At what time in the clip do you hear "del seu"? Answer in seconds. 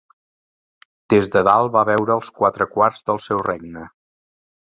3.11-3.43